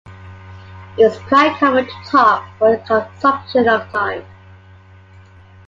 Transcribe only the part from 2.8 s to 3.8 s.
the consumption